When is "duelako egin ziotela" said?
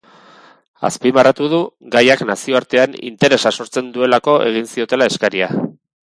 3.99-5.09